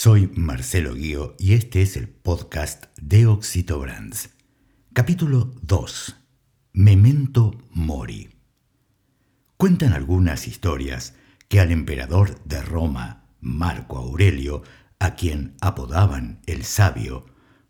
[0.00, 4.30] Soy Marcelo Guío y este es el podcast de Oxito Brands.
[4.92, 6.14] Capítulo 2.
[6.72, 8.28] Memento Mori.
[9.56, 11.16] Cuentan algunas historias
[11.48, 14.62] que al emperador de Roma, Marco Aurelio,
[15.00, 17.26] a quien apodaban el sabio,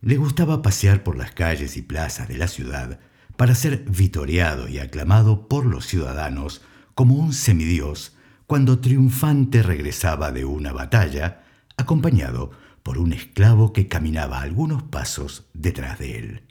[0.00, 3.00] le gustaba pasear por las calles y plazas de la ciudad
[3.36, 6.62] para ser vitoreado y aclamado por los ciudadanos
[6.94, 8.16] como un semidios
[8.46, 11.41] cuando triunfante regresaba de una batalla
[11.82, 12.50] acompañado
[12.82, 16.42] por un esclavo que caminaba algunos pasos detrás de él.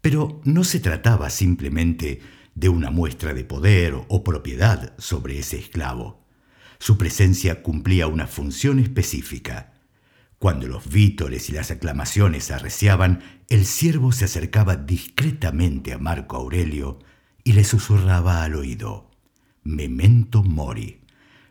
[0.00, 2.20] Pero no se trataba simplemente
[2.54, 6.22] de una muestra de poder o propiedad sobre ese esclavo.
[6.78, 9.74] Su presencia cumplía una función específica.
[10.38, 16.98] Cuando los vítores y las aclamaciones arreciaban, el siervo se acercaba discretamente a Marco Aurelio
[17.44, 19.10] y le susurraba al oído,
[19.64, 21.00] Memento mori,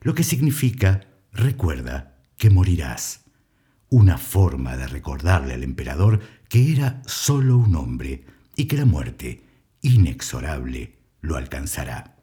[0.02, 2.11] lo que significa, recuerda,
[2.42, 3.26] que morirás.
[3.90, 8.26] Una forma de recordarle al emperador que era solo un hombre
[8.56, 9.44] y que la muerte,
[9.84, 12.18] inexorable, lo alcanzará.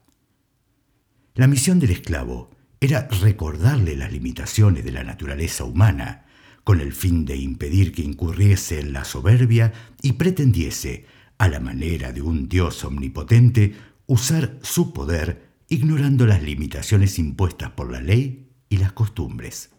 [1.36, 6.26] La misión del esclavo era recordarle las limitaciones de la naturaleza humana,
[6.64, 9.72] con el fin de impedir que incurriese en la soberbia
[10.02, 11.06] y pretendiese,
[11.38, 17.92] a la manera de un dios omnipotente, usar su poder ignorando las limitaciones impuestas por
[17.92, 19.70] la ley y las costumbres.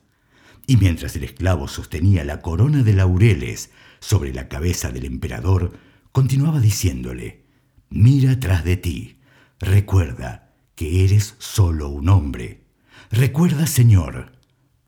[0.69, 5.73] Y mientras el esclavo sostenía la corona de laureles sobre la cabeza del emperador,
[6.11, 7.43] continuaba diciéndole,
[7.89, 9.17] Mira tras de ti,
[9.59, 12.65] recuerda que eres solo un hombre.
[13.09, 14.31] Recuerda, Señor,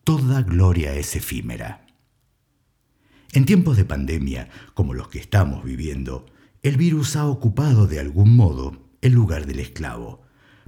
[0.03, 1.87] toda gloria es efímera.
[3.33, 6.27] En tiempos de pandemia, como los que estamos viviendo,
[6.61, 10.21] el virus ha ocupado de algún modo el lugar del esclavo,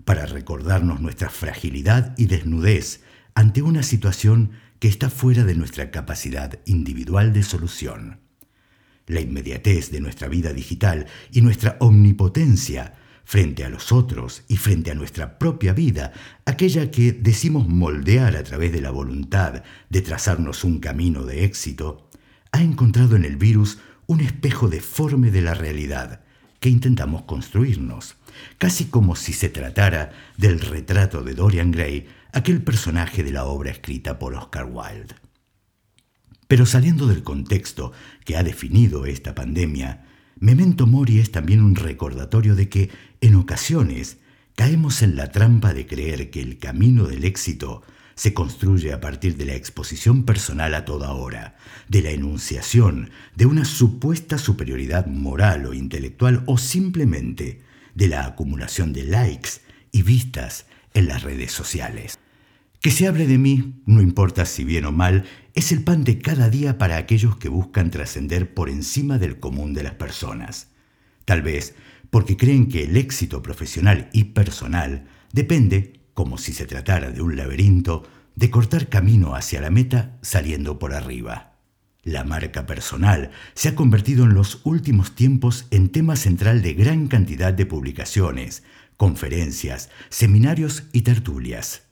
[0.06, 3.04] para recordarnos nuestra fragilidad y desnudez
[3.36, 4.54] ante una situación
[4.84, 8.20] que está fuera de nuestra capacidad individual de solución.
[9.08, 12.94] La inmediatez de nuestra vida digital y nuestra omnipotencia
[13.24, 16.12] frente a los otros y frente a nuestra propia vida,
[16.44, 22.10] aquella que decimos moldear a través de la voluntad de trazarnos un camino de éxito,
[22.52, 26.26] ha encontrado en el virus un espejo deforme de la realidad
[26.64, 28.16] que intentamos construirnos,
[28.58, 33.70] casi como si se tratara del retrato de Dorian Gray aquel personaje de la obra
[33.70, 35.14] escrita por Oscar Wilde.
[36.48, 37.92] Pero saliendo del contexto
[38.24, 40.06] que ha definido esta pandemia,
[40.40, 44.20] Memento Mori es también un recordatorio de que, en ocasiones,
[44.56, 47.84] caemos en la trampa de creer que el camino del éxito
[48.16, 51.56] se construye a partir de la exposición personal a toda hora,
[51.88, 57.62] de la enunciación de una supuesta superioridad moral o intelectual o simplemente
[57.96, 59.50] de la acumulación de likes
[59.92, 62.18] y vistas en las redes sociales.
[62.82, 65.26] Que se hable de mí, no importa si bien o mal,
[65.56, 69.74] es el pan de cada día para aquellos que buscan trascender por encima del común
[69.74, 70.68] de las personas.
[71.26, 71.76] Tal vez
[72.10, 77.36] porque creen que el éxito profesional y personal depende, como si se tratara de un
[77.36, 78.04] laberinto,
[78.36, 81.54] de cortar camino hacia la meta saliendo por arriba.
[82.04, 87.08] La marca personal se ha convertido en los últimos tiempos en tema central de gran
[87.08, 88.64] cantidad de publicaciones,
[88.98, 91.84] conferencias, seminarios y tertulias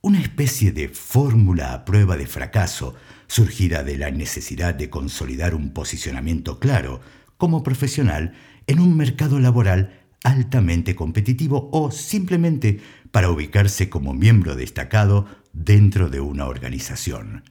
[0.00, 2.94] una especie de fórmula a prueba de fracaso
[3.26, 7.00] surgida de la necesidad de consolidar un posicionamiento claro
[7.36, 8.32] como profesional
[8.66, 12.80] en un mercado laboral altamente competitivo o simplemente
[13.10, 17.44] para ubicarse como miembro destacado dentro de una organización.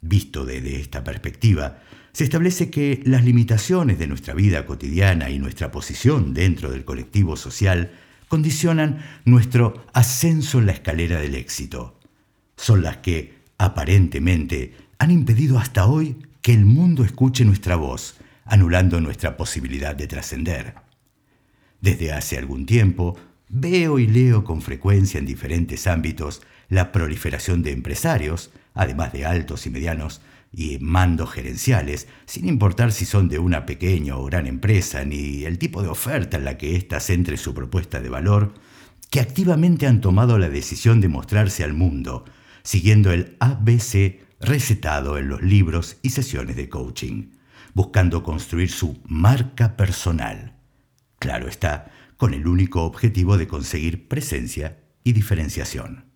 [0.00, 1.78] Visto desde esta perspectiva,
[2.12, 7.36] se establece que las limitaciones de nuestra vida cotidiana y nuestra posición dentro del colectivo
[7.36, 7.90] social
[8.28, 11.98] condicionan nuestro ascenso en la escalera del éxito.
[12.56, 19.00] Son las que, aparentemente, han impedido hasta hoy que el mundo escuche nuestra voz, anulando
[19.00, 20.74] nuestra posibilidad de trascender.
[21.80, 23.18] Desde hace algún tiempo,
[23.48, 29.66] veo y leo con frecuencia en diferentes ámbitos la proliferación de empresarios, además de altos
[29.66, 30.20] y medianos,
[30.52, 35.58] y mandos gerenciales, sin importar si son de una pequeña o gran empresa, ni el
[35.58, 38.54] tipo de oferta en la que ésta centre su propuesta de valor,
[39.10, 42.24] que activamente han tomado la decisión de mostrarse al mundo,
[42.62, 47.30] siguiendo el ABC recetado en los libros y sesiones de coaching,
[47.74, 50.54] buscando construir su marca personal.
[51.18, 56.06] Claro está, con el único objetivo de conseguir presencia y diferenciación.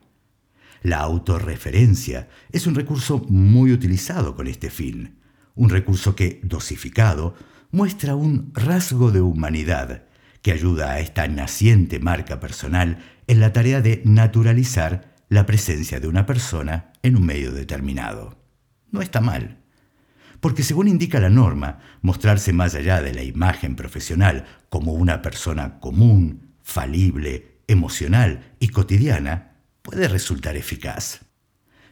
[0.83, 5.19] La autorreferencia es un recurso muy utilizado con este fin,
[5.55, 7.35] un recurso que, dosificado,
[7.71, 10.05] muestra un rasgo de humanidad
[10.43, 16.09] que ayuda a esta naciente marca personal en la tarea de naturalizar la presencia de
[16.09, 18.39] una persona en un medio determinado.
[18.91, 19.59] no está mal.
[20.41, 25.81] Porque según indica la norma, mostrarse más allá de la imagen profesional como una persona
[25.81, 31.21] común, falible, emocional y cotidiana puede resultar eficaz.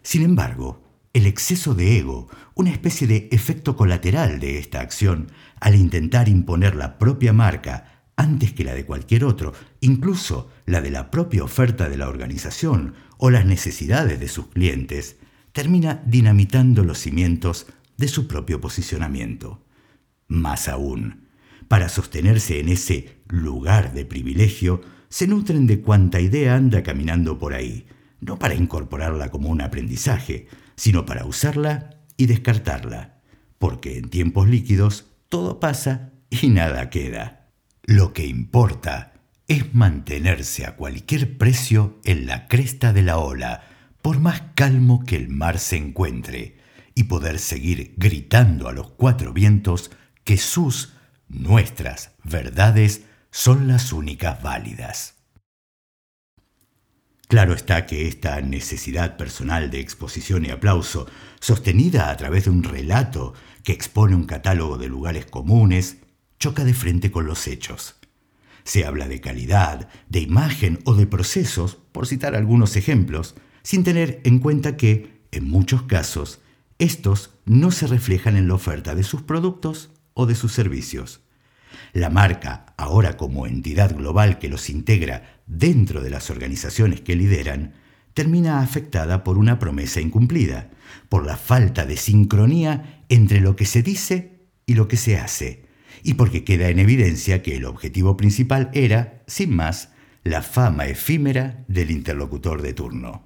[0.02, 5.74] Sin embargo, el exceso de ego, una especie de efecto colateral de esta acción, al
[5.74, 11.10] intentar imponer la propia marca antes que la de cualquier otro, incluso la de la
[11.10, 15.16] propia oferta de la organización o las necesidades de sus clientes,
[15.52, 17.66] termina dinamitando los cimientos
[17.96, 19.64] de su propio posicionamiento.
[20.28, 21.28] Más aún,
[21.68, 27.54] para sostenerse en ese lugar de privilegio, se nutren de cuanta idea anda caminando por
[27.54, 27.86] ahí,
[28.20, 33.20] no para incorporarla como un aprendizaje, sino para usarla y descartarla,
[33.58, 37.50] porque en tiempos líquidos todo pasa y nada queda.
[37.84, 39.14] Lo que importa
[39.48, 43.62] es mantenerse a cualquier precio en la cresta de la ola,
[44.02, 46.55] por más calmo que el mar se encuentre,
[46.96, 49.92] y poder seguir gritando a los cuatro vientos
[50.24, 50.94] que sus,
[51.28, 55.14] nuestras verdades son las únicas válidas.
[57.28, 61.06] Claro está que esta necesidad personal de exposición y aplauso,
[61.38, 65.98] sostenida a través de un relato que expone un catálogo de lugares comunes,
[66.38, 67.96] choca de frente con los hechos.
[68.64, 74.20] Se habla de calidad, de imagen o de procesos, por citar algunos ejemplos, sin tener
[74.24, 76.40] en cuenta que, en muchos casos,
[76.78, 81.20] estos no se reflejan en la oferta de sus productos o de sus servicios.
[81.92, 87.74] La marca, ahora como entidad global que los integra dentro de las organizaciones que lideran,
[88.14, 90.70] termina afectada por una promesa incumplida,
[91.08, 95.66] por la falta de sincronía entre lo que se dice y lo que se hace,
[96.02, 99.90] y porque queda en evidencia que el objetivo principal era, sin más,
[100.24, 103.24] la fama efímera del interlocutor de turno.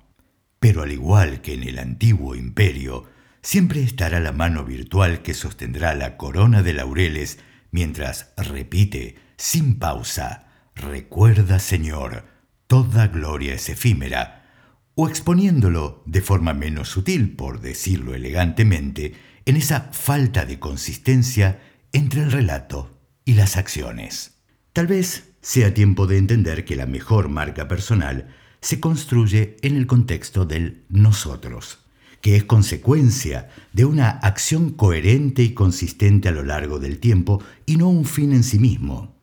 [0.59, 3.05] Pero al igual que en el antiguo imperio,
[3.43, 7.39] siempre estará la mano virtual que sostendrá la corona de laureles
[7.71, 10.51] mientras repite, sin pausa,
[10.81, 12.25] Recuerda, Señor,
[12.67, 14.47] toda gloria es efímera,
[14.95, 19.15] o exponiéndolo de forma menos sutil, por decirlo elegantemente,
[19.45, 21.61] en esa falta de consistencia
[21.93, 24.39] entre el relato y las acciones.
[24.73, 29.87] Tal vez sea tiempo de entender que la mejor marca personal se construye en el
[29.87, 31.81] contexto del nosotros,
[32.21, 37.77] que es consecuencia de una acción coherente y consistente a lo largo del tiempo y
[37.77, 39.15] no un fin en sí mismo.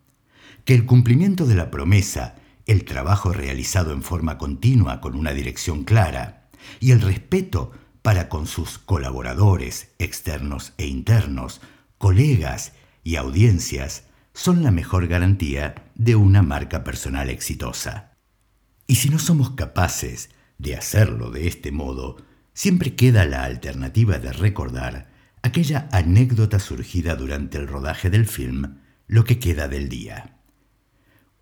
[0.66, 2.36] Que el cumplimiento de la promesa,
[2.66, 6.50] el trabajo realizado en forma continua con una dirección clara
[6.80, 7.72] y el respeto
[8.02, 11.62] para con sus colaboradores externos e internos
[11.98, 12.74] colegas
[13.04, 14.04] y audiencias
[14.34, 18.14] son la mejor garantía de una marca personal exitosa.
[18.86, 22.18] Y si no somos capaces de hacerlo de este modo,
[22.58, 25.12] siempre queda la alternativa de recordar
[25.44, 30.40] aquella anécdota surgida durante el rodaje del film Lo que queda del día.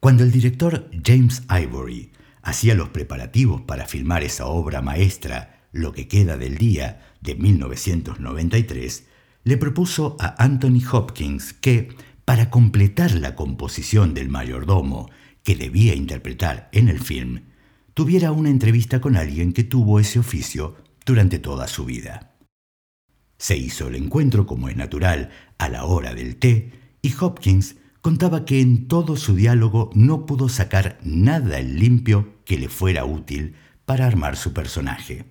[0.01, 6.09] Cuando el director James Ivory hacía los preparativos para filmar esa obra maestra Lo que
[6.09, 9.05] queda del día de 1993,
[9.45, 11.95] le propuso a Anthony Hopkins que,
[12.25, 15.09] para completar la composición del mayordomo
[15.43, 17.43] que debía interpretar en el film,
[17.93, 20.75] tuviera una entrevista con alguien que tuvo ese oficio
[21.05, 22.35] durante toda su vida.
[23.37, 26.71] Se hizo el encuentro, como es natural, a la hora del té,
[27.01, 32.57] y Hopkins contaba que en todo su diálogo no pudo sacar nada en limpio que
[32.57, 35.25] le fuera útil para armar su personaje.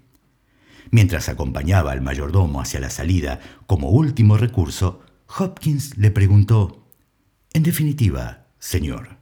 [0.90, 5.00] Mientras acompañaba al mayordomo hacia la salida como último recurso,
[5.38, 6.86] Hopkins le preguntó,
[7.52, 9.16] En definitiva, señor,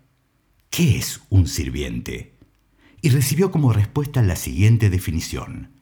[0.70, 2.34] ¿qué es un sirviente?
[3.00, 5.81] Y recibió como respuesta la siguiente definición.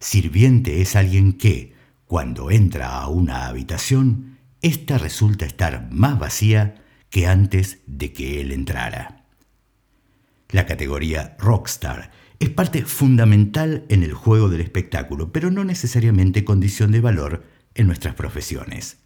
[0.00, 1.74] Sirviente es alguien que,
[2.06, 8.52] cuando entra a una habitación, ésta resulta estar más vacía que antes de que él
[8.52, 9.24] entrara.
[10.50, 16.92] La categoría rockstar es parte fundamental en el juego del espectáculo, pero no necesariamente condición
[16.92, 18.98] de valor en nuestras profesiones.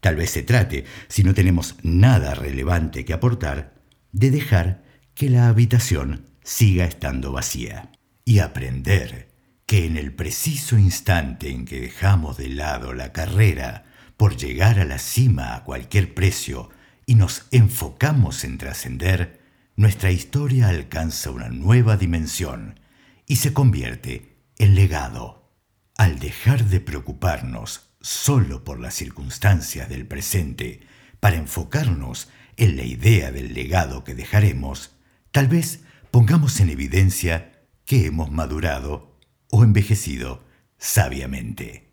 [0.00, 3.74] Tal vez se trate, si no tenemos nada relevante que aportar,
[4.12, 4.84] de dejar
[5.14, 7.90] que la habitación siga estando vacía
[8.24, 9.33] y aprender
[9.66, 14.84] que en el preciso instante en que dejamos de lado la carrera por llegar a
[14.84, 16.70] la cima a cualquier precio
[17.06, 19.42] y nos enfocamos en trascender,
[19.76, 22.80] nuestra historia alcanza una nueva dimensión
[23.26, 25.50] y se convierte en legado.
[25.96, 30.80] Al dejar de preocuparnos solo por las circunstancias del presente
[31.20, 34.94] para enfocarnos en la idea del legado que dejaremos,
[35.30, 35.80] tal vez
[36.10, 37.52] pongamos en evidencia
[37.84, 39.13] que hemos madurado
[39.54, 40.42] o envejecido
[40.78, 41.92] sabiamente.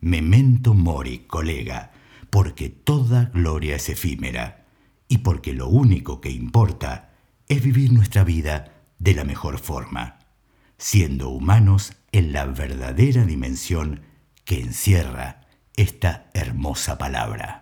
[0.00, 1.92] Memento mori, colega,
[2.30, 4.64] porque toda gloria es efímera
[5.06, 7.12] y porque lo único que importa
[7.46, 10.18] es vivir nuestra vida de la mejor forma,
[10.78, 14.00] siendo humanos en la verdadera dimensión
[14.46, 15.42] que encierra
[15.76, 17.61] esta hermosa palabra.